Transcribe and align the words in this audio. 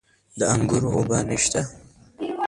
د 0.37 0.39
انګورو 0.53 0.89
اوبه 0.97 1.19
نشته؟ 1.27 1.61